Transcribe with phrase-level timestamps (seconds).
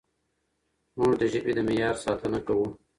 [0.97, 2.67] موږ د ژبې د معیار ساتنه کوو.